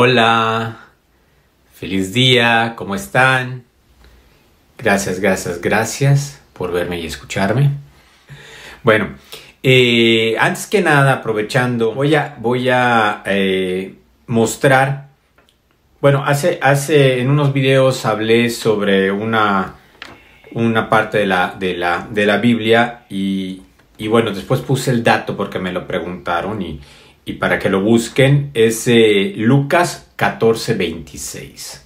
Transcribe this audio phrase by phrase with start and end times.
[0.00, 0.76] Hola.
[1.74, 3.64] Feliz día, ¿cómo están?
[4.78, 7.72] Gracias, gracias, gracias por verme y escucharme.
[8.84, 9.16] Bueno,
[9.60, 13.96] eh, antes que nada, aprovechando, voy a, voy a eh,
[14.28, 15.08] mostrar.
[16.00, 19.74] Bueno, hace, hace en unos videos hablé sobre una,
[20.52, 23.62] una parte de la, de la, de la Biblia y,
[23.96, 26.80] y bueno, después puse el dato porque me lo preguntaron y,
[27.28, 31.82] y para que lo busquen, es eh, Lucas 14:26.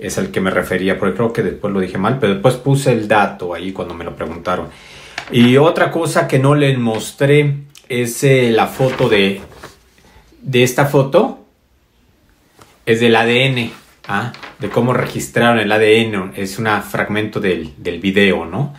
[0.00, 2.90] Es al que me refería, porque creo que después lo dije mal, pero después puse
[2.90, 4.66] el dato ahí cuando me lo preguntaron.
[5.30, 7.54] Y otra cosa que no les mostré
[7.88, 9.40] es eh, la foto de,
[10.40, 11.38] de esta foto.
[12.84, 13.70] Es del ADN,
[14.08, 14.32] ¿ah?
[14.58, 16.32] de cómo registraron el ADN.
[16.34, 18.74] Es un fragmento del, del video, ¿no?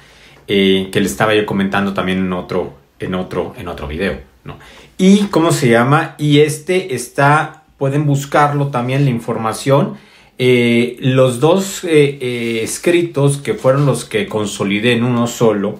[0.46, 4.58] Eh, que le estaba yo comentando también en otro, en otro, en otro video, ¿no?
[4.98, 9.98] y cómo se llama y este está pueden buscarlo también la información.
[10.38, 15.80] Eh, los dos eh, eh, escritos que fueron los que consolidé en uno solo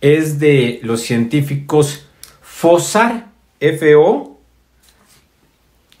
[0.00, 2.06] es de los científicos
[2.40, 3.26] Fossar
[3.60, 4.38] F O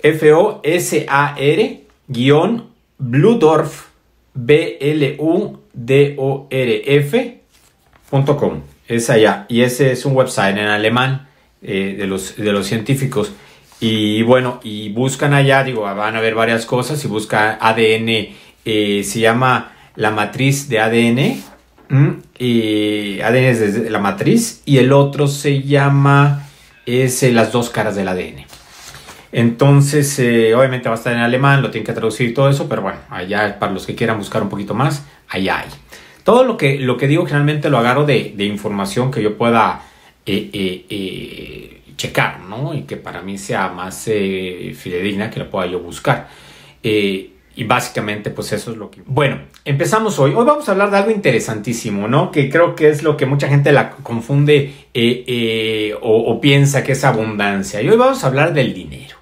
[0.00, 3.88] F O S A R guion Bludorf
[4.34, 4.78] B
[8.86, 11.28] Es allá y ese es un website en alemán
[11.66, 13.32] eh, de, los, de los científicos.
[13.80, 18.34] Y bueno, y buscan allá, digo, van a ver varias cosas y busca ADN,
[18.66, 21.42] eh, se llama la matriz de ADN,
[22.38, 26.46] y ADN es la matriz, y el otro se llama,
[26.84, 28.44] es eh, las dos caras del ADN.
[29.32, 30.18] Entonces,
[30.54, 32.98] obviamente va a estar en alemán, lo tienen que traducir y todo eso, pero bueno,
[33.08, 35.68] allá para los que quieran buscar un poquito más, allá hay.
[36.24, 39.82] Todo lo que, lo que digo generalmente lo agarro de, de información que yo pueda
[40.26, 42.72] eh, eh, eh, checar, ¿no?
[42.72, 46.28] Y que para mí sea más fidedigna que la pueda yo buscar.
[46.82, 49.02] y básicamente, pues eso es lo que...
[49.06, 50.32] Bueno, empezamos hoy.
[50.34, 52.32] Hoy vamos a hablar de algo interesantísimo, ¿no?
[52.32, 54.72] Que creo que es lo que mucha gente la confunde
[56.00, 57.82] o, o piensa que es abundancia.
[57.82, 59.16] Y hoy vamos a hablar del dinero.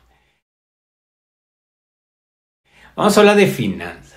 [2.94, 4.11] Vamos a hablar de finanzas.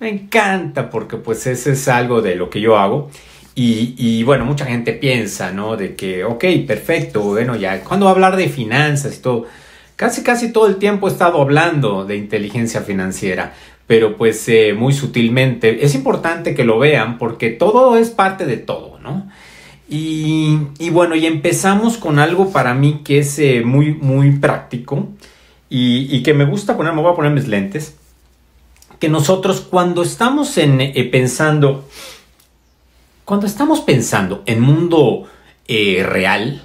[0.00, 3.10] Me encanta porque pues ese es algo de lo que yo hago.
[3.54, 5.76] Y, bueno, mucha gente piensa, ¿no?
[5.76, 9.46] De que, ok, perfecto, bueno, ya, ¿cuándo va a hablar de finanzas y todo?
[9.96, 13.52] Casi, casi todo el tiempo he estado hablando de inteligencia financiera,
[13.86, 15.84] pero pues eh, muy sutilmente.
[15.84, 19.28] Es importante que lo vean porque todo es parte de todo, ¿no?
[19.90, 20.56] Y,
[20.90, 25.08] bueno, y empezamos con algo para mí que es eh, muy, muy práctico
[25.68, 27.96] y, que me gusta poner, me voy a poner mis lentes,
[29.00, 31.88] que nosotros cuando estamos eh, pensando
[33.30, 35.24] cuando estamos pensando en mundo
[35.68, 36.62] eh, real,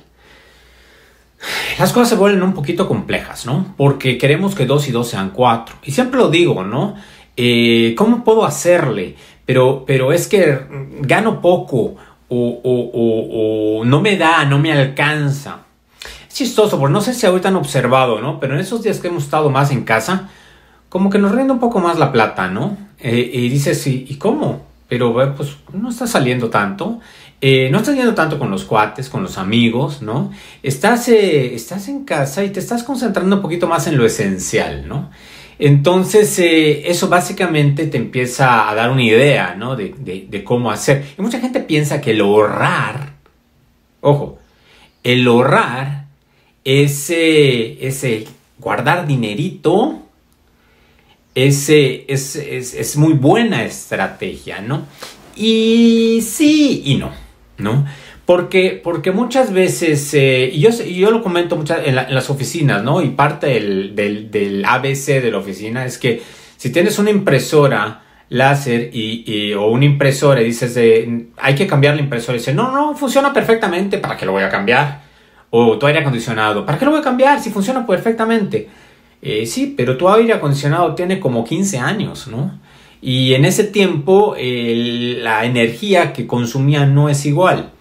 [1.77, 3.75] las cosas se vuelven un poquito complejas, ¿no?
[3.77, 5.75] Porque queremos que dos y dos sean cuatro.
[5.83, 6.95] Y siempre lo digo, ¿no?
[7.37, 9.15] Eh, ¿Cómo puedo hacerle?
[9.45, 10.59] Pero, pero es que
[11.01, 11.97] gano poco
[12.29, 15.59] o, no me da, no me alcanza.
[16.27, 18.39] Es chistoso, porque no sé si ahorita han observado, ¿no?
[18.39, 20.31] Pero en esos días que hemos estado más en casa,
[20.89, 22.77] como que nos rinde un poco más la plata, ¿no?
[22.99, 24.65] Eh, y dices, ¿y cómo?
[24.87, 26.99] pero pues no está saliendo tanto.
[27.41, 30.31] Eh, no estás yendo tanto con los cuates, con los amigos, ¿no?
[30.63, 34.87] Estás, eh, estás en casa y te estás concentrando un poquito más en lo esencial,
[34.87, 35.11] ¿no?
[35.59, 39.75] Entonces, eh, eso básicamente te empieza a dar una idea, ¿no?
[39.75, 39.93] De,
[40.29, 41.05] de, cómo hacer.
[41.17, 43.13] Y mucha gente piensa que el ahorrar,
[44.01, 44.39] ojo,
[45.03, 46.05] el ahorrar
[46.63, 48.27] es ese
[48.59, 50.04] guardar dinerito
[51.35, 54.85] es, es, es, muy buena estrategia, ¿no?
[55.35, 57.11] Y sí y no,
[57.57, 57.85] ¿no?
[58.25, 63.01] Porque, porque muchas veces, eh, y yo, yo lo comento muchas, en, las oficinas, ¿no?
[63.01, 66.23] Y parte del, del, ABC de la oficina es que
[66.55, 70.75] si tienes una impresora láser y, o una impresora y dices,
[71.37, 74.43] hay que cambiar la impresora, y dice, no, no, funciona perfectamente, ¿para qué lo voy
[74.43, 75.01] a cambiar?
[75.51, 78.67] O tu aire acondicionado, ¿para qué lo voy a cambiar si funciona perfectamente?
[79.21, 82.59] Eh, sí, pero tu aire acondicionado tiene como 15 años, ¿no?
[83.01, 87.71] Y en ese tiempo la energía que consumía no es igual.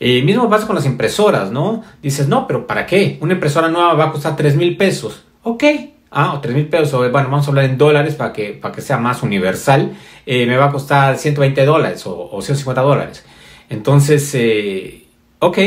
[0.00, 1.82] Eh, mismo pasa con las impresoras, ¿no?
[2.02, 3.18] Dices, no, pero ¿para qué?
[3.20, 5.24] Una impresora nueva va a costar 3 mil pesos.
[5.42, 5.64] Ok.
[6.10, 7.10] Ah, 3 mil pesos.
[7.10, 9.96] Bueno, vamos a hablar en dólares para que, para que sea más universal.
[10.24, 13.24] Eh, me va a costar 120 dólares o, o 150 dólares.
[13.68, 15.06] Entonces, eh,
[15.40, 15.58] ok.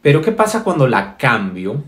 [0.00, 1.84] Pero ¿qué pasa cuando la cambio?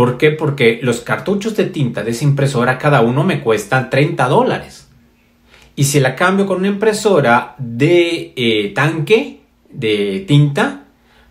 [0.00, 0.30] ¿Por qué?
[0.30, 4.88] Porque los cartuchos de tinta de esa impresora cada uno me cuestan 30 dólares.
[5.76, 10.84] Y si la cambio con una impresora de eh, tanque de tinta,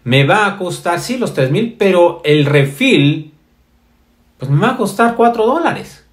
[0.03, 3.33] me va a costar, sí, los 3000, pero el refill
[4.37, 6.05] pues me va a costar 4 dólares.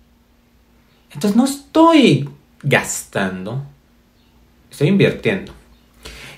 [1.12, 2.26] Entonces no estoy
[2.62, 3.64] gastando,
[4.70, 5.52] estoy invirtiendo.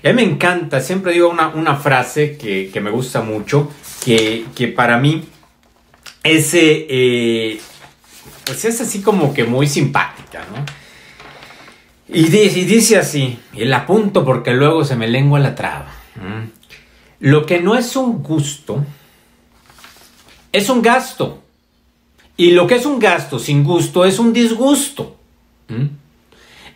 [0.03, 3.71] Y a mí me encanta, siempre digo una, frase que, me gusta mucho,
[4.03, 5.23] que, para mí
[6.23, 7.61] ese, eh,
[8.45, 10.65] pues es así como que muy simpática, ¿no?
[12.07, 15.91] Y dice, y dice así, y la apunto porque luego se me lengua la traba.
[17.19, 18.83] Lo que no es un gusto,
[20.51, 21.43] es un gasto.
[22.35, 25.17] Y lo que es un gasto sin gusto es un disgusto.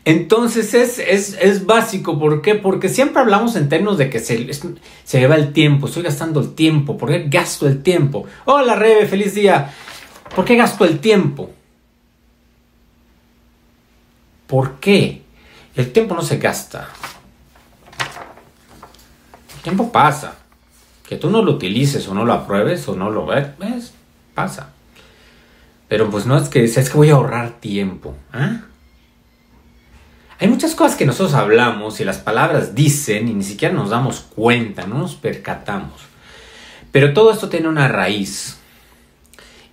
[0.05, 2.55] Entonces es, básico, ¿por qué?
[2.55, 6.55] Porque siempre hablamos en términos de que se, se lleva el tiempo, estoy gastando el
[6.55, 8.25] tiempo, ¿por qué gasto el tiempo?
[8.45, 9.73] Hola Rebe, feliz día.
[10.35, 11.51] ¿Por qué gasto el tiempo?
[14.47, 15.21] ¿Por qué?
[15.75, 16.89] El tiempo no se gasta.
[19.56, 20.35] El tiempo pasa.
[21.07, 23.94] Que tú no lo utilices o no lo apruebes o no lo ves,
[24.33, 24.69] pasa.
[25.88, 28.15] Pero pues no es que es que voy a ahorrar tiempo.
[28.31, 28.61] ¿ah?
[30.39, 34.21] Hay muchas cosas que nosotros hablamos y las palabras dicen y ni siquiera nos damos
[34.21, 36.01] cuenta, no nos percatamos.
[36.91, 38.57] Pero todo esto tiene una raíz.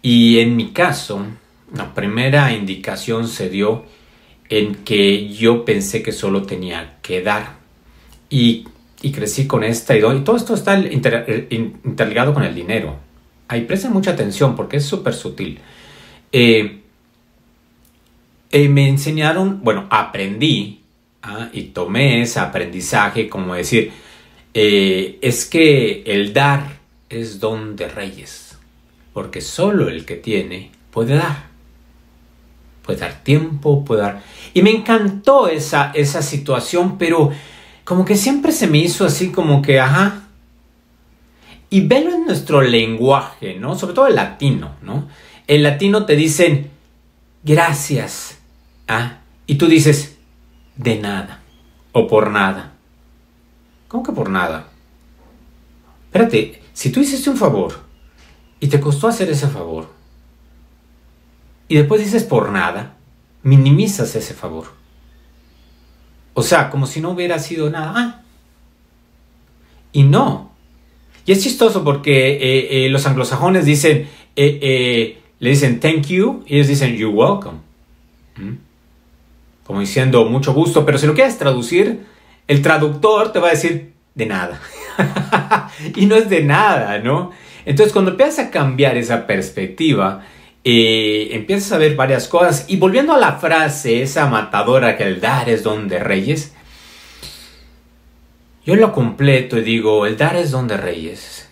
[0.02, 1.26] Y en mi caso,
[1.74, 3.84] la primera indicación se dio
[4.48, 7.58] en que yo pensé que solo tenía que dar.
[8.28, 8.66] Y,
[9.12, 10.14] crecí con esta idea.
[10.14, 12.96] Y todo esto está inter, interligado con el dinero.
[13.48, 15.58] Ahí presten mucha atención porque es súper sutil.
[16.32, 16.79] Eh,
[18.50, 20.80] eh, me enseñaron, bueno, aprendí
[21.22, 21.48] ¿ah?
[21.52, 23.92] y tomé ese aprendizaje como decir,
[24.54, 28.58] eh, es que el dar es don de reyes,
[29.12, 31.50] porque solo el que tiene puede dar.
[32.82, 34.22] Puede dar tiempo, puede dar...
[34.52, 37.30] Y me encantó esa, esa situación, pero
[37.84, 40.24] como que siempre se me hizo así como que, ajá.
[41.68, 43.78] Y velo en nuestro lenguaje, ¿no?
[43.78, 45.08] Sobre todo el latino, ¿no?
[45.46, 46.70] El latino te dicen,
[47.44, 48.39] gracias,
[48.90, 49.20] ¿ah?
[49.46, 50.18] Y tú dices,
[50.76, 51.40] de nada,
[51.92, 52.72] o por nada.
[53.88, 54.68] ¿Cómo que por nada?
[56.06, 57.80] Espérate, si tú hiciste un favor
[58.58, 59.88] y te costó hacer ese favor,
[61.68, 62.96] y después dices por nada,
[63.44, 64.66] minimizas ese favor.
[66.34, 67.92] O sea, como si no hubiera sido nada.
[67.96, 68.22] Ah.
[69.92, 70.50] Y no.
[71.26, 76.56] Y es chistoso porque eh, eh, los anglosajones dicen, eh, le dicen thank you y
[76.56, 77.58] ellos dicen you're welcome.
[78.36, 78.69] ¿Mm?
[79.70, 82.00] Como diciendo mucho gusto, pero si lo quieres traducir,
[82.48, 84.60] el traductor te va a decir de nada.
[85.94, 87.30] y no es de nada, ¿no?
[87.64, 90.26] Entonces cuando empiezas a cambiar esa perspectiva,
[90.64, 92.64] eh, empiezas a ver varias cosas.
[92.66, 96.52] Y volviendo a la frase, esa matadora que el dar es don de reyes,
[98.66, 101.48] yo lo completo y digo, el dar es don de reyes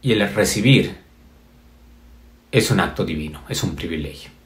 [0.00, 0.96] y el recibir
[2.50, 4.37] es un acto divino, es un privilegio.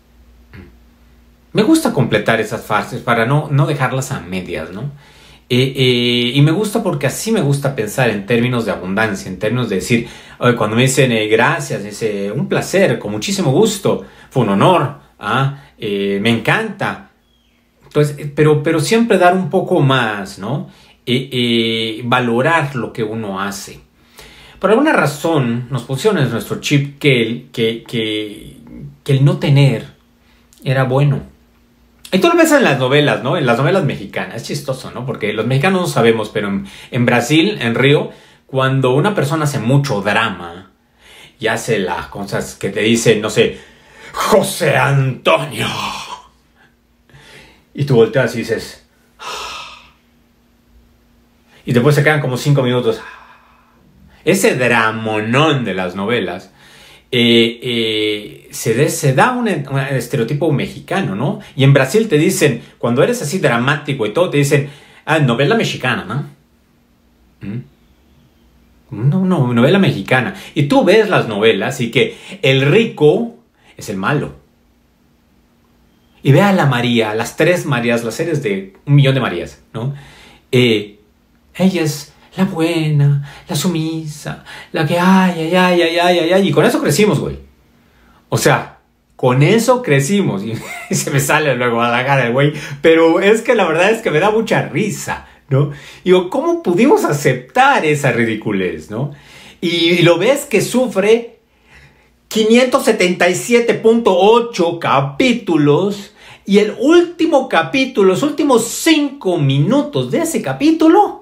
[1.53, 4.91] Me gusta completar esas frases para no, no dejarlas a medias, ¿no?
[5.55, 9.39] Eh, eh, y me gusta porque así me gusta pensar en términos de abundancia, en
[9.39, 10.09] términos de decir,
[10.57, 15.59] cuando me dicen eh, gracias, dice un placer, con muchísimo gusto, fue un honor, ¿ah?
[15.79, 17.11] me encanta.
[17.85, 20.71] Entonces, pero, pero siempre dar un poco más, ¿no?
[22.05, 23.81] valorar lo que uno hace.
[24.59, 28.57] Por alguna razón nos pusieron en nuestro chip que el, que, que,
[29.05, 29.85] que el no tener
[30.65, 31.32] era bueno.
[32.15, 33.39] Y tú lo ves en las novelas, ¿no?
[33.39, 34.37] En las novelas mexicanas.
[34.37, 35.07] Es chistoso, ¿no?
[35.07, 36.49] Porque los mexicanos no sabemos, pero
[36.91, 38.11] en, Brasil, en Río,
[38.47, 40.73] cuando una persona hace mucho drama
[41.41, 43.59] y hace las cosas que te dicen, no sé,
[44.13, 45.67] José Antonio.
[47.73, 48.87] Y tú volteas y dices...
[49.19, 49.91] Ah".
[51.65, 53.01] Y después se quedan como cinco minutos.
[54.23, 56.51] Ese dramonón de las novelas
[57.15, 61.41] eh, eh, se, da un, estereotipo mexicano, ¿no?
[61.55, 64.71] Y en Brasil te dicen, cuando eres así dramático y todo, te dicen,
[65.05, 67.47] ah, novela mexicana, ¿no?
[67.47, 67.61] ¿Mm?
[69.11, 70.35] No, no, novela mexicana.
[70.55, 73.37] Y tú ves las novelas y que el rico
[73.77, 74.37] es el malo.
[76.23, 79.63] Y ve a la María, las tres Marías, las series de un millón de Marías,
[79.75, 79.95] ¿no?
[80.51, 80.99] Eh,
[81.57, 86.51] ella es la buena, la sumisa, la que ay, ay, ay, ay, ay, ay, y
[86.51, 87.39] con eso crecimos, güey.
[88.29, 88.73] O sea,
[89.23, 90.43] con eso crecimos.
[90.91, 92.53] Y se me sale luego a la cara güey.
[92.81, 95.71] Pero es que la verdad es que me da mucha risa, ¿no?
[96.05, 99.13] Digo, ¿cómo pudimos aceptar esa ridiculez, no?
[99.61, 101.39] Y, lo ves que sufre
[102.31, 106.15] 577.8 capítulos.
[106.45, 111.22] Y el último capítulo, los últimos 5 minutos de ese capítulo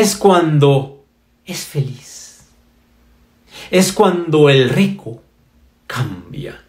[0.00, 1.06] es cuando
[1.46, 2.44] es feliz.
[3.70, 5.22] Es cuando el rico
[5.86, 6.62] cambia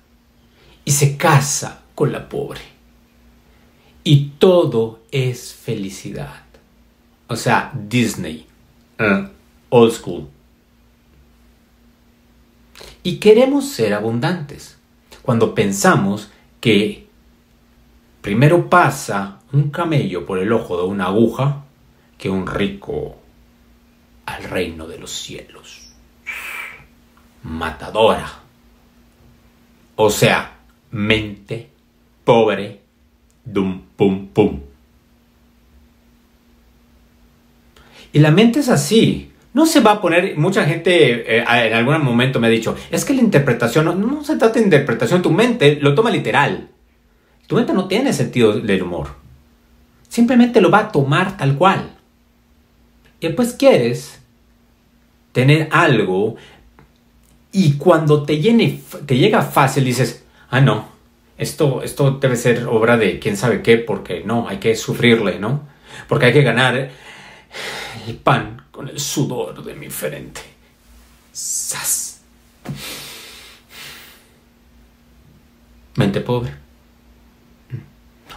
[0.86, 2.62] y se casa con la pobre.
[4.06, 6.44] Y todo es felicidad.
[7.28, 8.46] O sea, Disney,
[8.98, 9.28] uh,
[9.72, 10.30] old school.
[13.04, 14.78] Y queremos ser abundantes.
[15.22, 16.30] Cuando pensamos
[16.62, 17.08] que
[18.22, 21.66] primero pasa un camello por el ojo de una aguja
[22.18, 23.18] que un rico
[24.26, 25.90] al reino de los cielos.
[27.44, 28.28] Matadora.
[29.96, 30.58] O sea,
[30.92, 31.70] mente
[32.24, 32.82] pobre,
[33.44, 34.60] dum pum pum.
[38.12, 39.32] Y la mente es así.
[39.54, 43.06] No se va a poner, mucha gente eh, en algún momento me ha dicho, es
[43.06, 46.70] que la interpretación, no, no se trata de interpretación, tu mente lo toma literal.
[47.48, 49.08] Tu mente no tiene sentido del humor.
[50.10, 51.97] Simplemente lo va a tomar tal cual.
[53.20, 54.20] Y después quieres
[55.32, 56.36] tener algo
[57.52, 60.90] y cuando te, llene, te llega fácil dices, ah, no,
[61.38, 65.68] esto, esto debe ser obra de quién sabe qué, porque no, hay que sufrirle, ¿no?
[66.08, 66.92] Porque hay que ganar
[68.08, 70.42] el pan con el sudor de mi frente.
[71.32, 72.22] ¡Sas!
[75.96, 76.54] Mente pobre.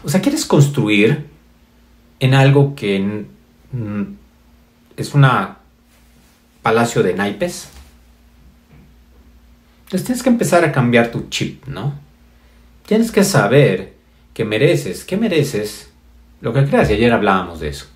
[0.02, 1.26] O sea, quieres construir
[2.20, 3.26] en algo que
[5.02, 5.58] es una
[6.62, 7.68] palacio de naipes.
[9.84, 11.94] Entonces tienes que empezar a cambiar tu chip, ¿no?
[12.86, 13.94] Tienes que saber
[14.34, 15.90] que mereces, que mereces
[16.40, 16.90] lo que creas.
[16.90, 17.86] Y ayer hablábamos de eso.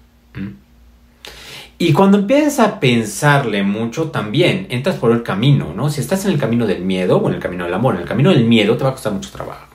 [1.78, 5.90] Y cuando empiezas a pensarle mucho, también entras por el camino, ¿no?
[5.90, 8.08] Si estás en el camino del miedo o en el camino del amor, en el
[8.08, 9.66] camino del miedo te va a costar mucho trabajo.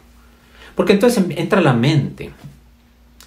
[0.75, 2.31] Porque entonces entra la mente.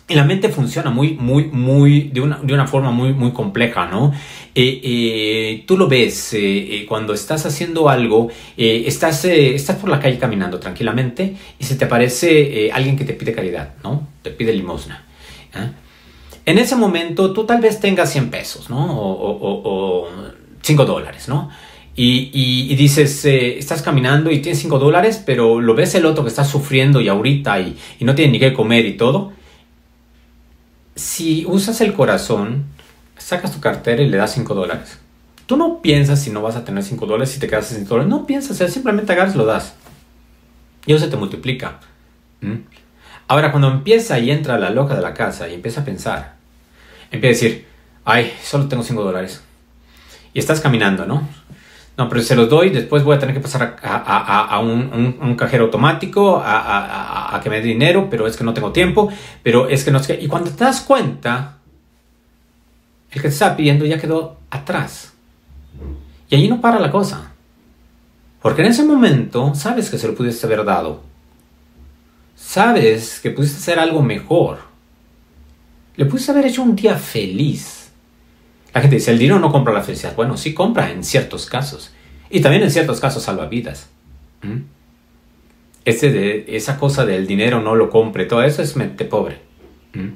[0.08, 3.86] Y la mente funciona muy, muy, muy, de una, de una forma muy, muy compleja,
[3.86, 4.12] ¿no?
[4.54, 10.18] Eh, eh, tú lo ves eh, cuando estás haciendo algo, estás, estás por la calle
[10.18, 14.08] caminando tranquilamente y se te aparece alguien que te pide caridad, ¿no?
[14.22, 15.06] Te pide limosna.
[16.44, 18.84] En ese momento tú tal vez tengas 100 pesos, ¿no?
[18.90, 20.08] O,
[20.62, 21.48] 5 dólares, ¿no?
[21.94, 26.44] Y, dices, estás caminando y tienes 5 dólares, pero lo ves el otro que está
[26.44, 29.32] sufriendo y ahorita y, y no tiene ni qué comer y todo
[30.94, 32.64] si usas el corazón,
[33.16, 34.98] sacas tu cartera y le das 5 dólares.
[35.46, 37.88] Tú no piensas si no vas a tener 5 dólares si te quedas sin 5
[37.88, 38.10] dólares.
[38.10, 39.74] No piensas, simplemente agarras y lo das.
[40.86, 41.78] Y eso se te multiplica.
[43.28, 46.34] Ahora, cuando empieza y entra la loca de la casa y empieza a pensar,
[47.10, 47.66] empieza a decir,
[48.04, 49.42] ay, solo tengo 5 dólares.
[50.34, 51.28] Y estás caminando, ¿no?
[51.96, 56.40] No, pero se los doy, después voy a tener que pasar a, un, cajero automático
[56.42, 59.10] a, que me dé dinero, pero es que no tengo tiempo,
[59.42, 61.58] pero es que no sé Y cuando te das cuenta,
[63.10, 65.12] el que te estaba pidiendo ya quedó atrás.
[66.30, 67.32] Y allí no para la cosa.
[68.40, 71.02] Porque en ese momento sabes que se lo pudiste haber dado.
[72.34, 74.60] Sabes que pudiste hacer algo mejor.
[75.96, 77.81] Le pudiste haber hecho un día feliz
[78.74, 80.16] la gente dice, el dinero no compra la felicidad.
[80.16, 81.92] Bueno, sí compra en ciertos casos.
[82.30, 83.90] Y también en ciertos casos salva vidas.
[84.42, 84.60] ¿Mm?
[85.84, 89.40] De, esa cosa del dinero no lo compre, todo eso es mente pobre.
[89.92, 90.08] ¿Mm?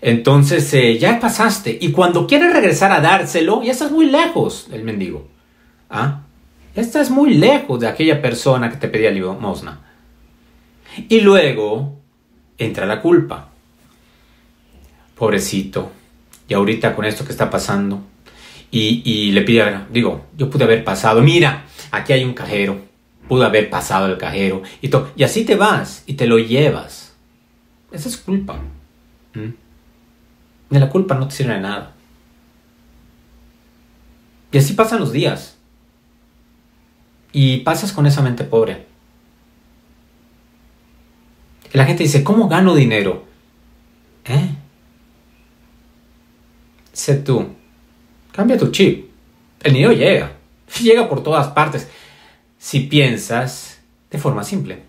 [0.00, 1.76] Entonces eh, ya pasaste.
[1.80, 5.26] Y cuando quieres regresar a dárselo, ya estás muy lejos del mendigo.
[5.90, 6.22] ¿Ah?
[6.76, 9.80] Ya estás muy lejos de aquella persona que te pedía limosna.
[11.08, 11.98] Y luego
[12.56, 13.48] entra la culpa.
[15.16, 15.90] Pobrecito,
[16.48, 18.02] y ahorita con esto que está pasando,
[18.70, 22.80] y, le pide, digo, yo pude haber pasado, mira, aquí hay un cajero,
[23.28, 27.14] pude haber pasado el cajero, y, y así te vas y te lo llevas.
[27.90, 28.60] Esa es culpa.
[29.34, 29.48] ¿Mm?
[30.70, 31.94] De la culpa no te sirve de nada.
[34.52, 35.56] Y así pasan los días.
[37.32, 38.86] Y pasas con esa mente pobre.
[41.72, 43.24] Y la gente dice, ¿cómo gano dinero?
[44.24, 44.50] ¿Eh?
[46.98, 47.46] Sé tú.
[48.32, 49.08] Cambia tu chip.
[49.62, 50.32] El niño llega.
[50.82, 51.88] Llega por todas partes.
[52.58, 54.82] Si piensas de forma simple.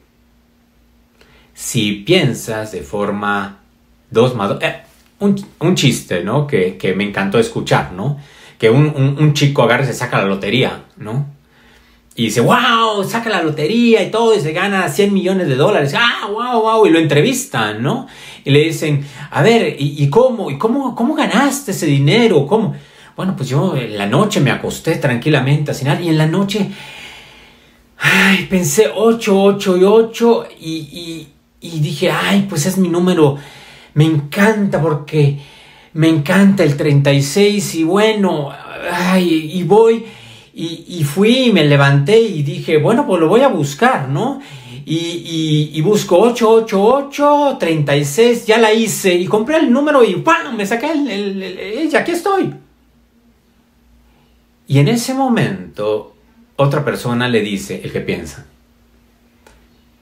[1.53, 3.59] Si piensas de forma
[4.09, 4.81] dos más eh,
[5.19, 6.47] un, chiste, ¿no?
[6.47, 8.19] Que, me encantó escuchar, ¿no?
[8.57, 8.87] Que un,
[9.19, 11.27] un, chico agarra y se saca la lotería, ¿no?
[12.19, 15.93] Y dice, wow, saca la lotería y todo, y se gana 100 millones de dólares.
[15.97, 18.07] Ah, wow, wow, y lo entrevistan, ¿no?
[18.43, 20.51] Y le dicen, a ver, ¿y, cómo?
[20.51, 22.45] ¿Y cómo, cómo ganaste ese dinero?
[22.45, 22.75] ¿Cómo?
[23.15, 26.69] Bueno, pues yo en la noche me acosté tranquilamente a cenar y en la noche,
[27.99, 31.27] ay, pensé 8, 8 y 8 y,
[31.61, 33.37] y dije, ay, pues es mi número,
[33.93, 35.39] me encanta porque
[35.93, 38.51] me encanta el 36 y bueno,
[38.91, 40.03] ay, y voy
[40.61, 44.41] y, fui y me levanté y dije, bueno, pues lo voy a buscar, ¿no?
[44.85, 50.55] y, y, busco 888 36, ya la hice y compré el número y ¡pam!
[50.55, 52.55] Me saqué el, el, el, aquí estoy.
[54.67, 56.15] Y en ese momento
[56.55, 58.45] otra persona le dice, el que piensa,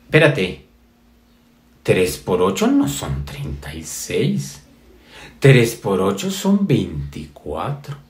[0.06, 0.66] espérate,
[1.84, 4.64] 3 por 8 no son 36,
[5.40, 8.07] 3 por 8 son 24.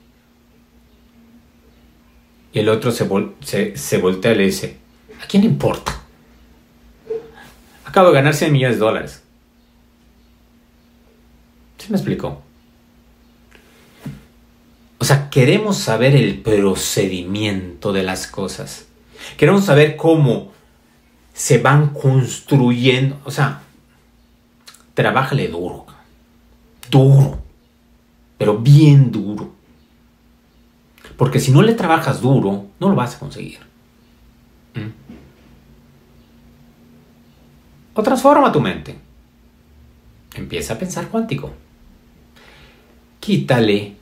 [2.52, 3.08] Y el otro se,
[3.40, 4.78] se, se voltea y le dice,
[5.22, 5.98] ¿a quién le importa?
[7.84, 9.22] Acabo de ganar 100 millones de dólares.
[11.78, 12.42] ¿Se me explicó?
[14.98, 18.86] O sea, queremos saber el procedimiento de las cosas.
[19.36, 20.52] Queremos saber cómo
[21.32, 23.18] se van construyendo.
[23.24, 23.62] O sea,
[24.94, 25.86] trabájale duro.
[26.90, 27.38] Duro.
[28.36, 29.52] Pero bien duro.
[31.18, 33.58] Porque si no le trabajas duro, no lo vas a conseguir.
[34.74, 35.08] ¿Mm?
[37.98, 38.94] o transforma tu mente.
[40.36, 41.50] Empieza a pensar cuántico.
[43.18, 43.96] Quítale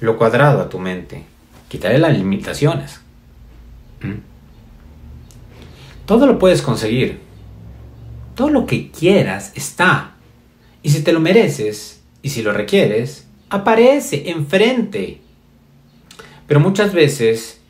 [0.00, 1.22] lo cuadrado a tu mente.
[1.68, 3.00] Quítale las limitaciones.
[4.02, 4.18] ¿Mm?
[6.06, 7.20] Todo lo puedes conseguir.
[8.34, 10.14] Todo lo que quieras está.
[10.82, 15.20] Y si te lo mereces y si lo requieres, aparece enfrente.
[16.46, 17.60] Pero muchas veces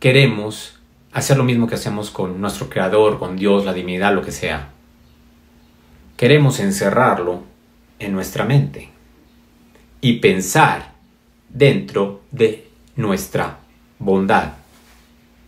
[0.00, 0.78] queremos
[1.12, 4.72] hacer lo mismo que hacemos con nuestro creador, con Dios, la divinidad, lo que sea
[6.18, 7.44] queremos encerrarlo
[8.00, 8.90] en nuestra mente
[10.00, 10.92] y pensar
[11.48, 13.60] dentro de nuestra
[14.00, 14.54] bondad.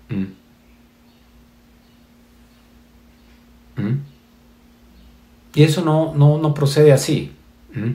[0.08, 0.22] ¿Mm?
[3.82, 4.00] ¿Mm?
[5.54, 7.32] Y eso no, no, procede así.
[7.74, 7.90] ¿Mm?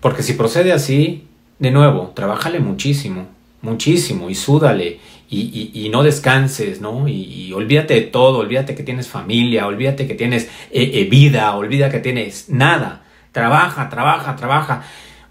[0.00, 1.28] Porque si procede así,
[1.60, 3.28] de nuevo, trabájale muchísimo,
[3.62, 5.00] muchísimo y súdale
[5.32, 7.06] y, no descanses, ¿no?
[7.06, 11.92] Y, olvídate de todo, olvídate que tienes familia, olvídate que tienes eh, eh, vida, olvídate
[11.92, 13.04] que tienes nada.
[13.32, 14.82] Trabaja, trabaja, trabaja,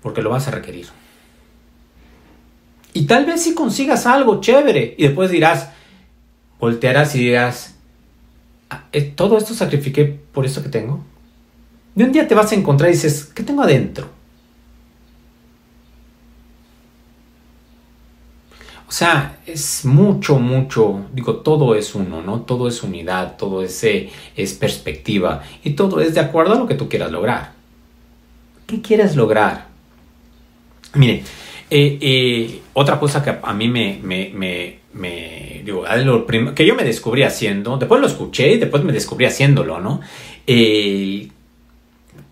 [0.02, 0.88] porque lo vas a requerir.
[2.94, 5.70] Y tal vez si consigas algo chévere y después dirás,
[6.60, 7.76] voltearás y dirás,
[8.70, 11.04] ah, eh, todo esto sacrifiqué por eso que tengo.
[11.96, 14.19] Y un día te vas a encontrar y dices, ¿qué tengo adentro?
[18.89, 22.41] O sea, es mucho, mucho, digo, todo es uno, ¿no?
[22.41, 23.86] Todo es unidad, todo es,
[24.36, 27.52] es perspectiva y todo es de acuerdo a lo que tú quieras lograr.
[28.65, 29.67] ¿Qué quieres lograr?
[30.95, 31.23] Mire,
[31.69, 35.86] eh, eh, otra cosa que a mí me, me, me, digo,
[36.56, 40.02] que yo me descubrí haciendo, después lo escuché y después me descubrí haciéndolo, ¿no?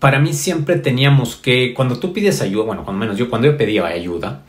[0.00, 3.56] para mí siempre teníamos que, cuando tú pides ayuda, bueno, cuando menos yo, cuando yo
[3.56, 4.42] pedía ayuda,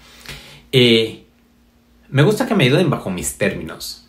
[0.71, 1.25] eh,
[2.09, 4.07] me gusta que me ayuden bajo mis términos.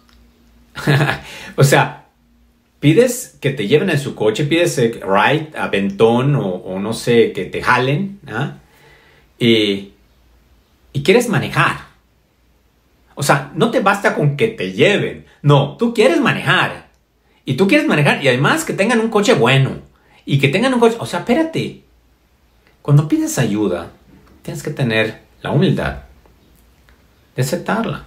[1.57, 2.07] o sea,
[2.79, 7.33] pides que te lleven en su coche, pides eh, ride, aventón o, o no sé,
[7.33, 8.59] que te jalen, ¿ah?
[9.39, 9.93] y,
[10.93, 11.91] y quieres manejar.
[13.15, 15.27] O sea, no te basta con que te lleven.
[15.43, 16.89] No, tú quieres manejar.
[17.45, 19.79] Y tú quieres manejar y además que tengan un coche bueno.
[20.25, 20.97] Y que tengan un coche...
[21.01, 21.83] O sea, espérate.
[22.81, 23.91] Cuando pides ayuda,
[24.43, 26.10] tienes que tener la humildad
[27.37, 28.05] de aceptarla.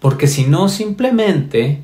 [0.00, 1.80] Porque si no, simplemente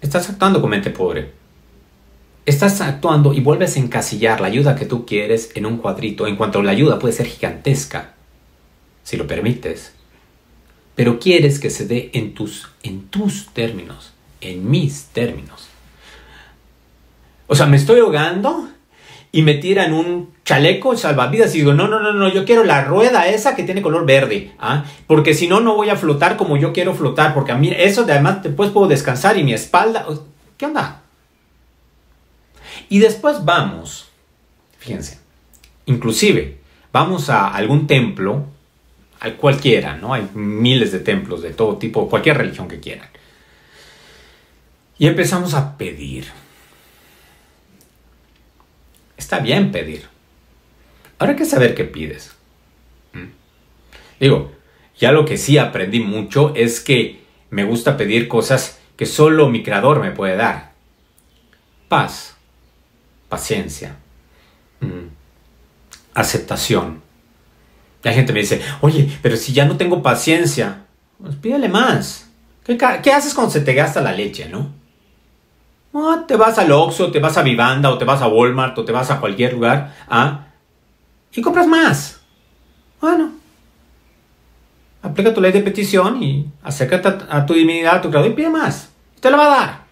[0.00, 1.32] estás actuando con mente pobre.
[2.46, 6.36] Estás actuando y vuelves a encasillar la ayuda que tú quieres en un cuadrito, en
[6.36, 8.14] cuanto la ayuda puede ser gigantesca,
[9.02, 9.92] si lo permites.
[10.94, 15.68] Pero quieres que se dé en tus, en tus términos, en mis términos.
[17.46, 18.68] O sea, me estoy ahogando
[19.34, 22.84] y me tiran un chaleco salvavidas y digo, no, no, no, no, yo quiero la
[22.84, 24.84] rueda esa que tiene color verde, ¿ah?
[25.08, 28.02] porque si no, no voy a flotar como yo quiero flotar, porque a mí eso
[28.02, 30.06] además después puedo descansar y mi espalda,
[30.56, 31.02] ¿qué onda?
[32.88, 34.08] Y después vamos,
[34.78, 35.18] fíjense,
[35.86, 36.58] inclusive
[36.92, 38.44] vamos a algún templo,
[39.18, 40.14] al cualquiera, ¿no?
[40.14, 43.08] Hay miles de templos de todo tipo, cualquier religión que quieran.
[44.96, 46.43] Y empezamos a pedir
[49.40, 50.06] Bien pedir.
[51.18, 52.32] Ahora hay que saber qué pides.
[53.12, 53.28] ¿Mm?
[54.20, 54.52] Digo,
[54.98, 59.62] ya lo que sí aprendí mucho es que me gusta pedir cosas que solo mi
[59.62, 60.72] creador me puede dar.
[61.88, 62.36] Paz,
[63.28, 63.96] paciencia,
[64.80, 65.06] mm,
[66.14, 67.02] aceptación.
[68.02, 70.84] La gente me dice, oye, pero si ya no tengo paciencia,
[71.20, 72.28] pues pídele más.
[72.64, 74.72] ¿Qué, ¿Qué, haces cuando se te gasta la leche, no?
[76.26, 78.90] Te vas al Oxxo, te vas a Vivanda, o te vas a Walmart, o te
[78.90, 80.46] vas a cualquier lugar, ¿ah?
[81.32, 82.20] Y compras más.
[83.00, 83.32] Bueno.
[85.02, 88.50] Aplica tu ley de petición y acércate a, tu divinidad, a tu creador y pide
[88.50, 88.90] más.
[89.20, 89.84] Te lo va a dar.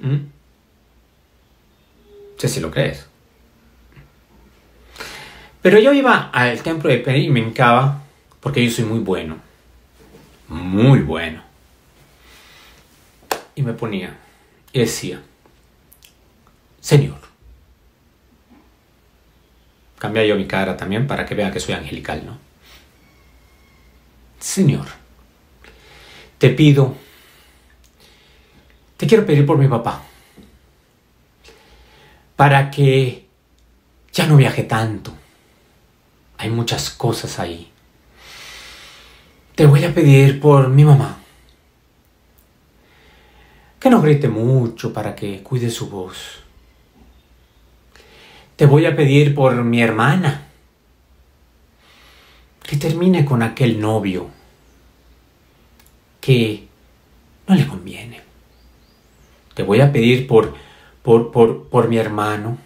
[0.00, 0.16] ¿Mm?
[2.36, 3.06] sé si lo crees.
[5.62, 8.02] Pero yo iba al templo de Peri y me encaba
[8.40, 9.36] porque yo soy muy bueno.
[10.48, 11.42] Muy bueno.
[13.54, 14.18] Y me ponía
[14.72, 15.22] y decía,
[16.84, 17.16] Señor.
[19.98, 22.36] Cambia yo mi cara también para que vea que soy angelical, ¿no?
[24.38, 24.86] Señor,
[26.36, 26.94] te pido,
[28.98, 30.02] te quiero pedir por mi papá,
[32.36, 33.28] para que
[34.12, 35.14] ya no viaje tanto.
[36.36, 37.72] Hay muchas cosas ahí.
[39.54, 41.16] Te voy a pedir por mi mamá.
[43.80, 46.43] Que no grite mucho para que cuide su voz.
[48.56, 50.48] Te voy a pedir por mi hermana.
[52.62, 54.30] Que termine con aquel novio
[56.20, 56.66] que
[57.46, 58.22] no le conviene.
[59.54, 60.54] Te voy a pedir por,
[61.02, 62.58] por, por, por mi hermano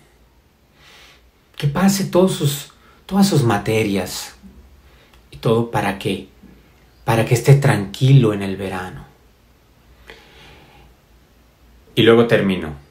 [1.57, 2.73] que pase todos sus,
[3.05, 4.37] todas sus materias
[5.33, 6.29] y todo para que,
[7.05, 9.05] para que esté tranquilo en el verano.
[11.97, 12.88] Y luego termino.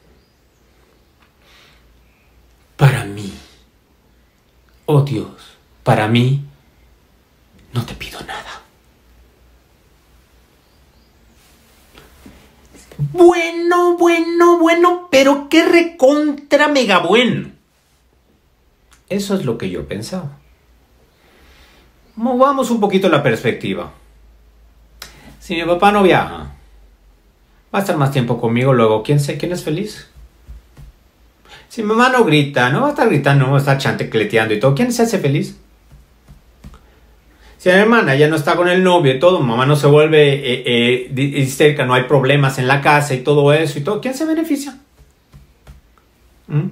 [2.78, 3.34] Para mí,
[4.86, 6.44] oh Dios, para mí
[7.72, 8.62] no te pido nada.
[13.12, 17.50] Bueno, bueno, bueno, pero qué recontra mega bueno.
[19.08, 20.38] Eso es lo que yo pensaba.
[22.14, 23.90] Movamos un poquito la perspectiva.
[25.40, 26.54] Si mi papá no viaja,
[27.74, 29.02] va a estar más tiempo conmigo luego.
[29.02, 30.08] ¿Quién sé quién es feliz?
[31.68, 34.54] Si mi mamá no grita, no va a estar gritando, no va a estar chantecleteando
[34.54, 34.74] y todo.
[34.74, 35.56] ¿Quién se hace feliz?
[37.58, 40.34] Si la hermana ya no está con el novio y todo, mamá no se vuelve
[40.34, 44.24] eh, eh, no hay problemas en la casa y todo eso y todo, ¿quién se
[44.24, 44.78] beneficia?
[46.46, 46.68] ¿Mm?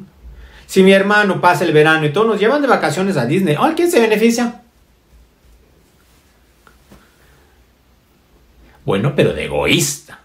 [0.66, 3.90] Si mi hermano pasa el verano y todos nos llevan de vacaciones a Disney, ¿quién
[3.90, 4.62] se beneficia?
[8.84, 10.20] Bueno, pero de egoísta.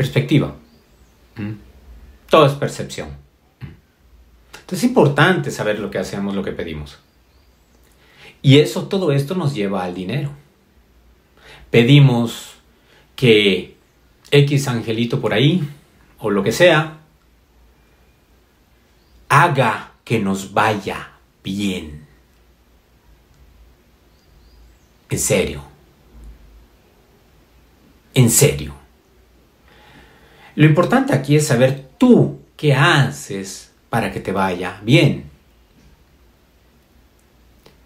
[0.00, 0.56] Perspectiva.
[1.36, 1.52] ¿Mm?
[2.30, 3.10] Todo es percepción.
[3.60, 6.98] Entonces es importante saber lo que hacemos, lo que pedimos.
[8.40, 10.30] Y eso, todo esto nos lleva al dinero.
[11.70, 12.54] Pedimos
[13.14, 13.76] que
[14.30, 15.68] X angelito por ahí,
[16.18, 17.00] o lo que sea,
[19.28, 21.10] haga que nos vaya
[21.44, 22.06] bien.
[25.10, 25.62] En serio.
[28.14, 28.79] En serio.
[30.60, 35.30] Lo importante aquí es saber tú qué haces para que te vaya bien.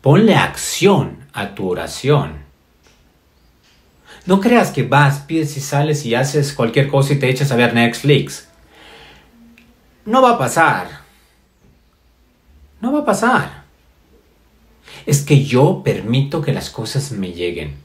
[0.00, 2.38] Ponle acción a tu oración.
[4.26, 7.54] No creas que vas, pides y sales y haces cualquier cosa y te echas a
[7.54, 8.48] ver Netflix.
[10.04, 11.02] No va a pasar.
[12.80, 13.62] No va a pasar.
[15.06, 17.76] Es que yo permito que las cosas me lleguen.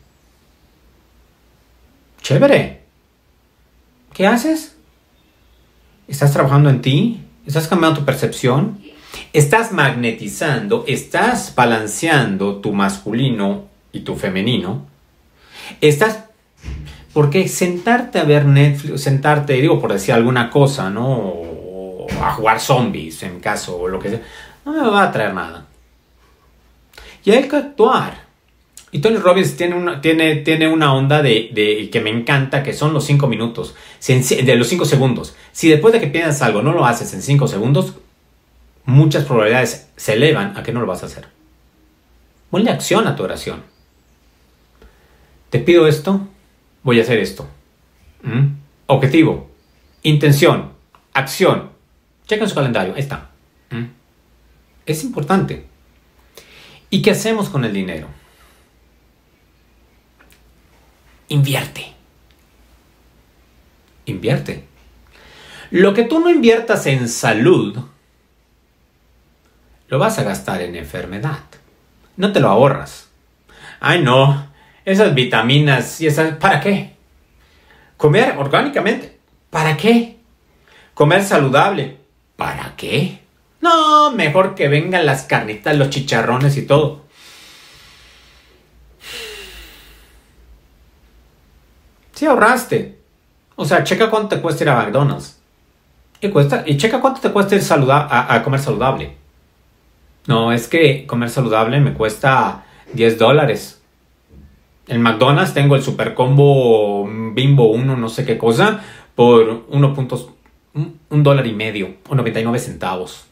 [2.24, 2.82] Chévere.
[4.16, 4.78] ¿Qué haces?
[6.10, 7.22] ¿Estás trabajando en ti?
[7.50, 8.80] estás cambiando tu percepción,
[9.34, 14.86] estás magnetizando, estás balanceando tu masculino y tu femenino,
[15.82, 16.26] estás...
[17.12, 21.34] Porque sentarte a ver Netflix, sentarte, digo por decir alguna cosa, ¿no?
[22.22, 24.22] a jugar zombies, en caso, o lo que sea,
[24.64, 25.66] no me va a traer nada.
[27.26, 28.29] Y hay que actuar.
[28.92, 32.94] Y Tony Robbins tiene una, tiene, tiene una onda de, que me encanta, que son
[32.94, 33.76] los 5 minutos,
[34.08, 35.36] de los 5 segundos.
[35.52, 37.94] Si después de que piensas algo no lo haces en 5 segundos,
[38.86, 41.28] muchas probabilidades se elevan a que no lo vas a hacer.
[42.50, 43.62] Ponle acción a tu oración.
[45.52, 46.28] Te pido esto,
[46.84, 47.48] voy a hacer esto.
[48.24, 48.48] ¿Mm?
[48.88, 49.50] Objetivo,
[50.02, 50.72] intención,
[51.14, 51.70] acción.
[52.28, 53.30] Checa en su calendario, ahí está.
[53.70, 53.86] ¿Mm?
[54.88, 55.66] Es importante.
[56.90, 58.08] ¿Y qué hacemos con el dinero?
[61.30, 61.94] Invierte.
[64.06, 64.66] Invierte.
[65.72, 67.78] Lo que tú no inviertas en salud,
[69.88, 71.40] lo vas a gastar en enfermedad.
[72.18, 73.10] No te lo ahorras.
[73.80, 74.48] Ay, no.
[74.86, 76.36] Esas vitaminas y esas...
[76.38, 76.96] ¿Para qué?
[77.98, 79.20] Comer orgánicamente.
[79.50, 80.18] ¿Para qué?
[80.96, 81.98] Comer saludable.
[82.36, 83.20] ¿Para qué?
[83.62, 87.06] No, mejor que vengan las carnitas, los chicharrones y todo.
[92.20, 93.00] Si ahorraste.
[93.56, 95.40] O sea, checa cuánto te cuesta ir a McDonald's.
[96.20, 99.16] Y, cuesta, y checa cuánto te cuesta ir a, a, comer saludable.
[100.28, 103.82] No, es que comer saludable me cuesta 10 dólares.
[104.88, 108.82] el McDonald's tengo el super combo bimbo 1, no sé qué cosa,
[109.16, 110.28] por 1 puntos,
[110.74, 113.28] un, dólar y medio o 99 centavos.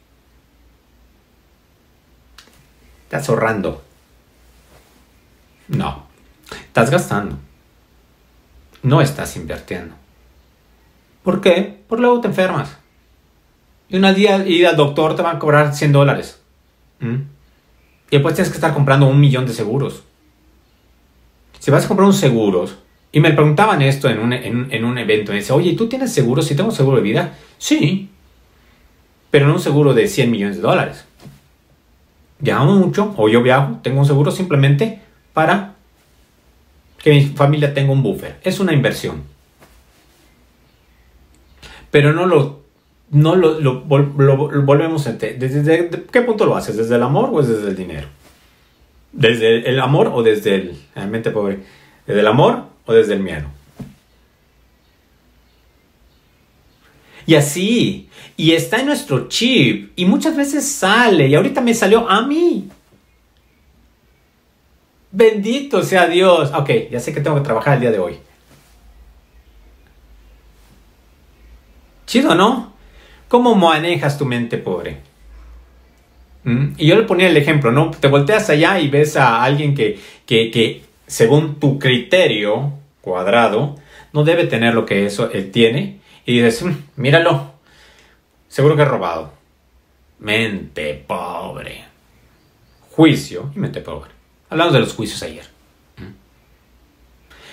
[3.03, 3.83] Estás ahorrando.
[5.67, 6.05] No,
[6.69, 7.46] estás gastando.
[8.87, 9.95] No estás invirtiendo.
[11.21, 11.81] ¿Por qué?
[11.89, 12.77] Por luego te enfermas.
[13.89, 16.39] Y una día ir al doctor te van a cobrar 100 dólares.
[17.01, 17.15] ¿Mm?
[18.09, 20.03] Y después tienes que estar comprando un millón de seguros.
[21.59, 22.65] Si vas a comprar un seguro,
[23.11, 26.41] y me preguntaban esto en un, en, un evento, me dice, oye, ¿tú tienes seguro?
[26.41, 28.09] Si tengo seguro de vida, sí,
[29.29, 31.03] pero no un seguro de 100 millones de dólares.
[32.39, 35.01] Viajo mucho, o yo viajo, tengo un seguro simplemente
[35.33, 35.76] para
[37.01, 38.37] que mi familia tenga un buffer.
[38.43, 39.23] Es una inversión.
[41.91, 42.61] Pero no lo,
[43.11, 45.13] no lo, volvemos a...
[45.13, 46.77] ¿Desde, qué punto lo haces?
[46.77, 48.07] ¿Desde el amor o desde el dinero?
[49.11, 51.59] ¿Desde el amor o desde el, la mente pobre?
[52.05, 53.47] ¿Desde el amor o desde el miedo?
[57.25, 62.09] Y así, y está en nuestro chip, y muchas veces sale, y ahorita me salió
[62.09, 62.69] a mí.
[65.11, 66.51] Bendito sea Dios.
[66.53, 68.19] Ok, ya sé que tengo que trabajar el día de hoy.
[72.05, 72.73] Chido, ¿no?
[73.27, 74.97] ¿Cómo manejas tu mente pobre?
[76.43, 76.73] ¿Mm?
[76.77, 77.91] Y yo le ponía el ejemplo, ¿no?
[77.91, 83.75] Te volteas allá y ves a alguien que, que, según tu criterio cuadrado,
[84.13, 85.99] no debe tener lo que eso él tiene.
[86.25, 87.51] Y dices, mm, míralo,
[88.47, 89.33] seguro que es robado.
[90.19, 91.83] Mente pobre.
[92.91, 94.16] Juicio y mente pobre.
[94.49, 95.45] Hablamos de los juicios ayer.
[95.97, 96.13] ¿Mm?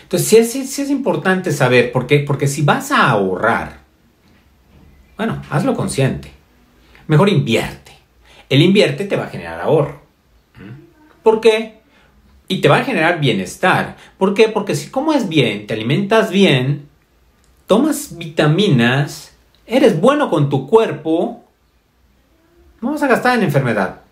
[0.03, 2.21] Entonces, sí es, sí es importante saber, ¿por qué?
[2.21, 3.81] Porque si vas a ahorrar,
[5.17, 6.33] bueno, hazlo consciente.
[7.07, 7.85] Mejor invierte
[8.49, 10.01] el invierte te va a generar ahorro.
[11.23, 11.81] ¿Por qué?
[12.49, 13.97] Y te va a generar bienestar.
[14.19, 14.49] ¿Por qué?
[14.49, 16.89] Porque si comes bien, te alimentas bien,
[17.67, 19.35] tomas vitaminas,
[19.67, 21.43] eres bueno con tu cuerpo,
[22.81, 24.03] no vas a gastar en enfermedad.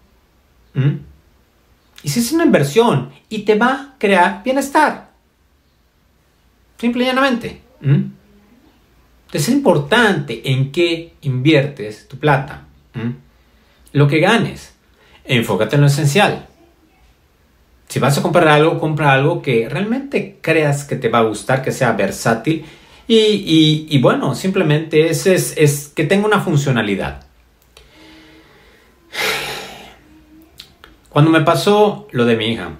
[2.02, 5.10] Y si es una inversión y te va a crear bienestar.
[6.78, 7.60] Simple y llanamente.
[7.80, 8.18] Entonces
[9.32, 12.66] es importante en qué inviertes tu plata
[13.92, 14.74] lo que ganes.
[15.24, 16.46] Enfócate en lo esencial.
[17.88, 21.62] Si vas a comprar algo, compra algo que realmente creas que te va a gustar,
[21.62, 22.64] que sea versátil
[23.06, 27.26] y, bueno, simplemente es, que tenga una funcionalidad.
[31.12, 32.70] Cuando me pasó lo de mi hija,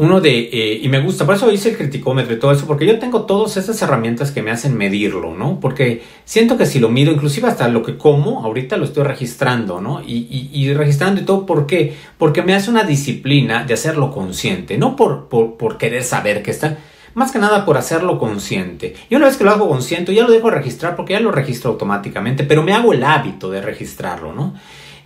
[0.00, 2.86] uno de, eh, y me gusta, por eso hice el criticómetro y todo eso, porque
[2.86, 5.60] yo tengo todas esas herramientas que me hacen medirlo, ¿no?
[5.60, 9.82] Porque siento que si lo mido, inclusive hasta lo que como, ahorita lo estoy registrando,
[9.82, 10.00] ¿no?
[10.06, 11.94] Y, registrando y todo, ¿por qué?
[12.16, 16.52] Porque me hace una disciplina de hacerlo consciente, no por, por, por querer saber que
[16.52, 16.78] está,
[17.12, 18.94] más que nada por hacerlo consciente.
[19.10, 21.72] Y una vez que lo hago consciente, ya lo dejo registrar porque ya lo registro
[21.72, 24.54] automáticamente, pero me hago el hábito de registrarlo, ¿no?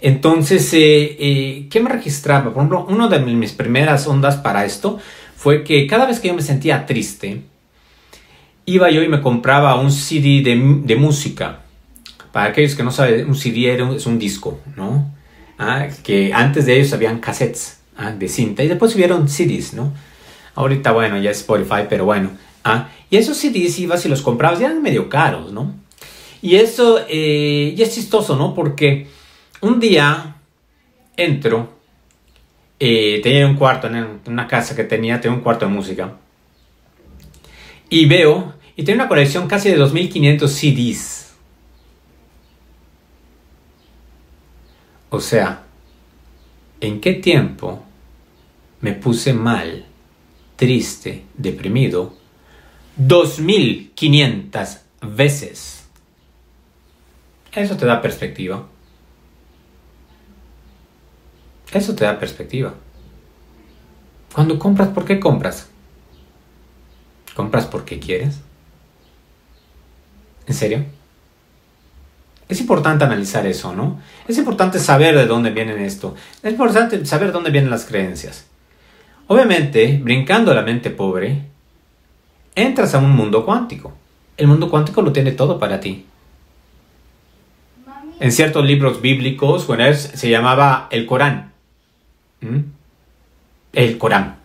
[0.05, 2.53] Entonces, eh, eh, ¿qué me registraba?
[2.53, 4.99] Por ejemplo, una de mis primeras ondas para esto
[5.35, 7.41] fue que cada vez que yo me sentía triste,
[8.67, 11.61] iba yo y me compraba un CD de, música.
[12.33, 15.11] Para aquellos que no saben, un CD es un disco, ¿no?
[15.59, 19.95] Ah, que antes de ellos habían cassettes ah, de cinta y después hubieron CDs, ¿no?
[20.55, 22.29] Ahorita, bueno, ya es Spotify, pero bueno.
[22.63, 25.75] Ah, y esos CDs ibas y los comprabas y eran medio caros, ¿no?
[26.43, 28.55] Y eso, eh, y es chistoso, ¿no?
[28.55, 29.14] Porque
[29.65, 30.37] un día
[31.17, 31.73] entro,
[32.79, 36.17] eh, tenía un cuarto en una casa que tenía, tenía un cuarto de música,
[37.89, 41.35] y veo, y tenía una colección casi de 2500 CDs.
[45.09, 45.63] O sea,
[46.81, 47.85] ¿en qué tiempo
[48.83, 49.87] me puse mal,
[50.57, 52.15] triste, deprimido?
[52.97, 55.87] 2500 veces.
[57.53, 58.67] Eso te da perspectiva.
[61.75, 62.73] Eso te da perspectiva.
[64.33, 65.69] Cuando compras, ¿por qué compras?
[67.35, 68.41] ¿Compras porque quieres?
[70.47, 70.85] ¿En serio?
[72.49, 74.01] Es importante analizar eso, ¿no?
[74.29, 76.15] Es importante saber de dónde vienen esto.
[76.43, 78.47] Es importante saber dónde vienen las creencias.
[79.27, 81.43] Obviamente, brincando la mente pobre,
[82.55, 83.95] entras a un mundo cuántico.
[84.37, 86.07] El mundo cuántico lo tiene todo para ti.
[88.21, 91.54] En ciertos libros bíblicos, bueno, se llamaba el Corán.
[92.45, 92.61] ¿Mm?
[93.73, 94.37] El Corán.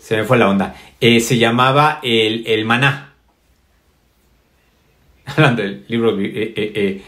[0.00, 0.76] Se me fue la onda.
[1.00, 3.14] Eh, se llamaba el, maná.
[5.26, 7.02] Hablando del libro eh,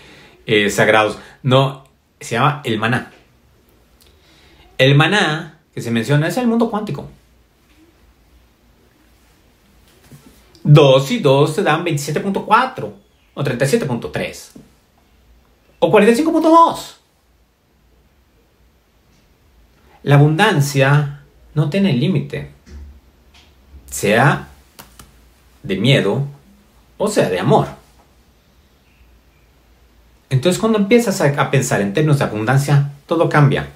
[0.46, 1.18] eh, sagrados.
[1.42, 1.84] No,
[2.18, 3.12] se llama el maná.
[4.78, 7.08] El maná que se menciona es el mundo cuántico.
[10.64, 12.92] 2 y 2 te dan 27.4
[13.34, 14.50] o 37.3
[15.78, 16.97] o 45.2.
[20.02, 21.20] La abundancia
[21.54, 22.50] no tiene límite,
[23.90, 24.48] sea
[25.62, 26.26] de miedo
[26.98, 27.68] o sea de amor.
[30.30, 33.68] Entonces cuando empiezas a, pensar en términos de abundancia, todo cambia.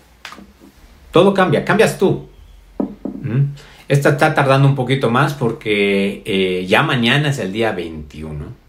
[1.11, 2.29] Todo cambia, cambias tú.
[3.23, 3.55] ¿Mm?
[3.89, 8.63] Esta está tardando un poquito más porque eh, ya mañana es el día 21.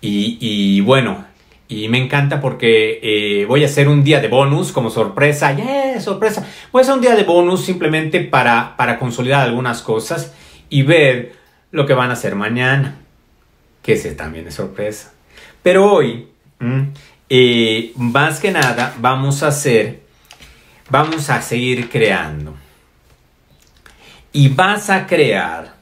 [0.00, 1.24] Y, bueno,
[1.68, 5.52] y me encanta porque eh, voy a hacer un día de bonus como sorpresa.
[5.52, 6.00] ¡Yeah!
[6.00, 6.46] Sorpresa.
[6.72, 10.32] Voy a hacer un día de bonus simplemente para, para consolidar algunas cosas
[10.68, 11.34] y ver
[11.72, 12.98] lo que van a hacer mañana.
[13.82, 15.12] Que ese también es sorpresa.
[15.62, 16.92] Pero hoy Mm.
[17.28, 20.00] Eh, más que nada, vamos a hacer,
[20.88, 22.56] vamos a seguir creando.
[24.32, 25.76] Y vas a crear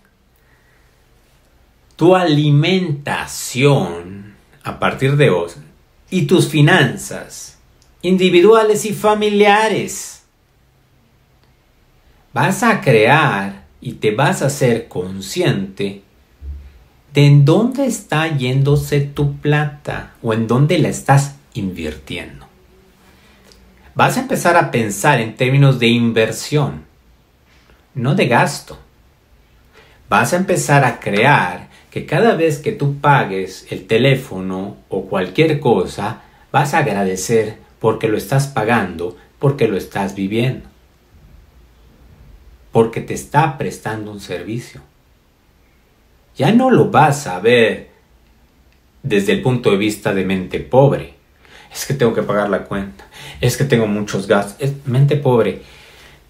[1.96, 5.50] tu alimentación a partir de hoy
[6.14, 7.58] y tus finanzas
[8.00, 10.22] individuales y familiares.
[12.32, 16.02] Vas a crear y te vas a ser consciente
[17.12, 22.46] de en dónde está yéndose tu plata o en dónde la estás invirtiendo.
[23.96, 26.84] Vas a empezar a pensar en términos de inversión,
[27.92, 28.78] no de gasto.
[30.08, 31.63] Vas a empezar a crear
[31.94, 38.08] que cada vez que tú pagues el teléfono o cualquier cosa, vas a agradecer porque
[38.08, 40.68] lo estás pagando, porque lo estás viviendo,
[42.70, 44.82] porque te está prestando un servicio
[46.36, 47.90] ya no lo vas a ver
[49.02, 51.14] desde el punto de vista de mente pobre.
[51.72, 53.06] Es que tengo que pagar la cuenta.
[53.40, 54.56] Es que tengo muchos gastos.
[54.60, 55.62] Es mente pobre.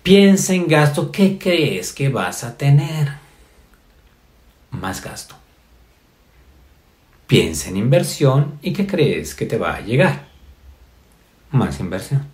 [0.02, 1.10] Piensa en gasto.
[1.10, 3.12] ¿Qué crees que vas a tener?
[4.70, 5.36] Más gasto.
[7.26, 10.26] Piensa en inversión y qué crees que te va a llegar.
[11.50, 12.26] Más inversión.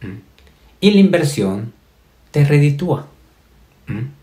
[0.00, 0.18] ¿Mm?
[0.80, 1.72] Y la inversión
[2.30, 3.06] te reditúa.
[3.86, 4.20] ¿Mm?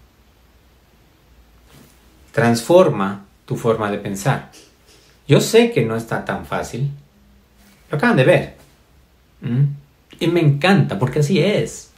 [2.38, 4.51] transforma tu forma de pensar.
[5.27, 6.91] Yo sé que no está tan fácil.
[7.89, 8.58] Lo acaban de ver.
[9.41, 9.63] ¿Mm?
[10.19, 11.89] Y me encanta, porque así es.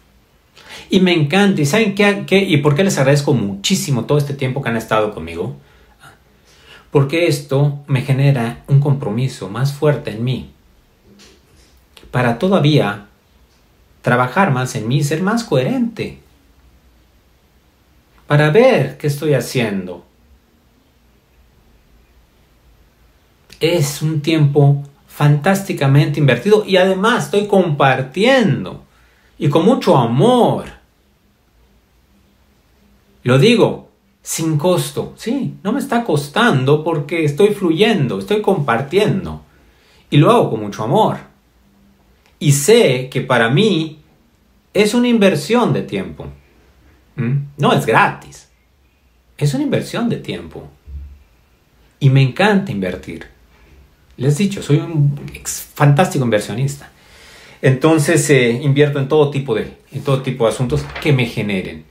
[0.90, 1.60] Y me encanta.
[1.60, 4.78] ¿Y saben qué, qué, ¿Y por qué les agradezco muchísimo todo este tiempo que han
[4.78, 5.58] estado conmigo?
[6.92, 10.52] Porque esto me genera un compromiso más fuerte en mí.
[12.12, 13.08] Para todavía
[14.02, 16.20] trabajar más en mí, ser más coherente.
[18.28, 20.06] Para ver qué estoy haciendo
[23.60, 28.86] es un tiempo fantásticamente invertido y además estoy compartiendo
[29.38, 30.66] y con mucho amor.
[33.24, 33.89] Lo digo
[34.22, 39.44] sin costo, sí, no me está costando porque estoy fluyendo, estoy compartiendo
[40.10, 41.18] y lo hago con mucho amor.
[42.40, 44.00] Y sé que para mí
[44.74, 46.28] es una inversión de tiempo.
[47.16, 47.38] ¿Mm?
[47.58, 48.50] No es gratis,
[49.38, 50.68] es una inversión de tiempo.
[52.00, 53.28] Y me encanta invertir.
[54.16, 55.16] Les he dicho, soy un
[55.74, 56.92] fantástico inversionista.
[57.62, 61.84] Entonces eh, invierto en todo, tipo de, en todo tipo de asuntos que me generen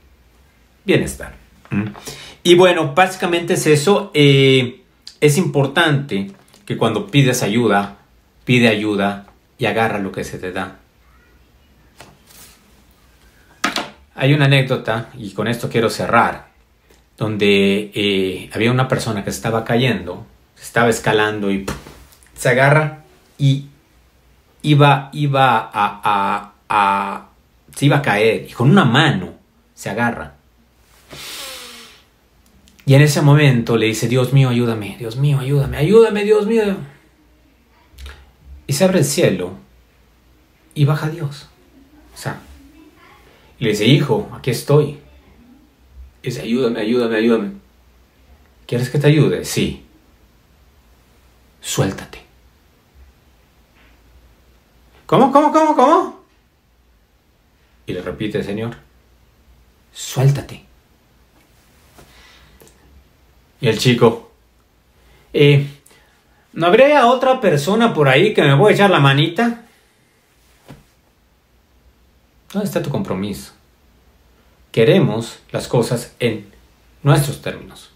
[0.83, 1.35] bienestar.
[2.43, 4.11] Y bueno, básicamente es eso.
[4.13, 4.81] Eh,
[5.21, 6.31] es importante
[6.65, 7.97] que cuando pides ayuda,
[8.45, 9.27] pide ayuda
[9.57, 10.77] y agarra lo que se te da.
[14.15, 16.49] Hay una anécdota, y con esto quiero cerrar,
[17.17, 20.25] donde eh, había una persona que estaba cayendo,
[20.61, 21.65] estaba escalando y
[22.35, 23.03] se agarra
[23.37, 23.67] y
[24.61, 27.29] iba, iba a, a,
[27.75, 29.33] se iba a caer y con una mano
[29.73, 30.38] se agarra.
[32.89, 36.75] Y en ese momento le dice, Dios mío, ayúdame, Dios mío, ayúdame, ayúdame, Dios mío.
[38.65, 39.51] Y se abre el cielo
[40.73, 41.49] y baja Dios.
[42.15, 42.41] O sea,
[43.59, 44.97] y le dice, hijo, aquí estoy.
[46.23, 47.51] Y dice, ayúdame, ayúdame, ayúdame.
[48.65, 49.45] ¿Quieres que te ayude?
[49.45, 49.85] Sí.
[51.61, 52.23] Suéltate.
[55.05, 56.23] ¿Cómo, cómo, cómo, cómo?
[57.85, 58.77] Y le repite Señor,
[59.93, 60.68] suéltate.
[63.61, 64.31] Y el chico,
[65.33, 65.67] eh,
[66.53, 69.63] ¿no habría otra persona por ahí que me voy a echar la manita?
[72.53, 73.53] ¿Dónde está tu compromiso?
[74.71, 76.49] Queremos las cosas en
[77.03, 77.91] nuestros términos.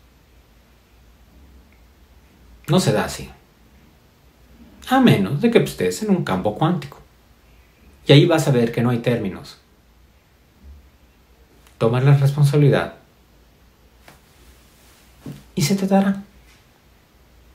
[2.68, 3.30] No se da así.
[4.90, 7.00] A menos de que estés en un campo cuántico.
[8.06, 9.58] Y ahí vas a ver que no hay términos.
[11.78, 12.96] Tomar la responsabilidad
[15.56, 16.24] y se te dará.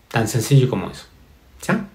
[0.09, 1.07] Tan sencillo como eso.
[1.67, 1.87] ¿Ya?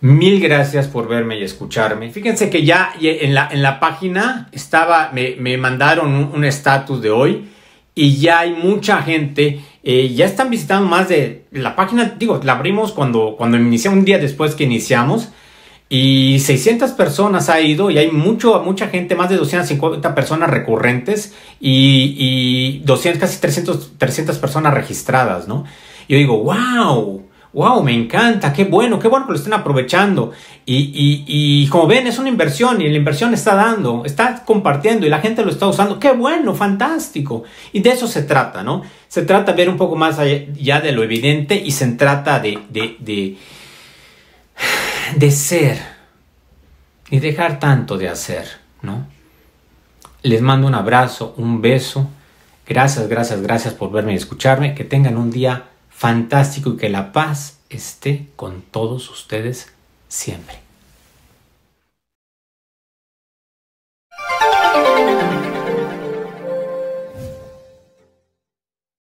[0.00, 2.10] Mil gracias por verme y escucharme.
[2.10, 7.48] Fíjense que ya en la, en la página estaba, me, mandaron un estatus de hoy
[7.96, 12.52] y ya hay mucha gente, eh, ya están visitando más de la página, digo, la
[12.52, 15.30] abrimos cuando, cuando iniciamos, un día después que iniciamos
[15.88, 21.34] y 600 personas ha ido y hay mucho, mucha gente, más de 250 personas recurrentes
[21.60, 25.64] y, y 200, casi 300, 300 personas registradas, ¿no?
[26.08, 27.22] Yo digo, wow,
[27.52, 30.32] wow, me encanta, qué bueno, qué bueno que lo estén aprovechando.
[30.64, 35.08] Y, y, como ven, es una inversión y la inversión está dando, está compartiendo y
[35.08, 35.98] la gente lo está usando.
[35.98, 37.44] Qué bueno, fantástico.
[37.72, 38.82] Y de eso se trata, ¿no?
[39.08, 42.58] Se trata de ver un poco más allá de lo evidente y se trata de,
[42.68, 43.36] de,
[45.16, 45.78] de ser
[47.10, 48.46] y dejar tanto de hacer,
[48.82, 49.06] ¿no?
[50.22, 52.08] Les mando un abrazo, un beso.
[52.66, 54.74] Gracias, gracias, gracias por verme y escucharme.
[54.74, 59.72] Que tengan un día fantástico y que la paz esté con todos ustedes
[60.08, 60.68] siempre.